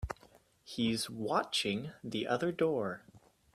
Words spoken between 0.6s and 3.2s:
He's watching the other door.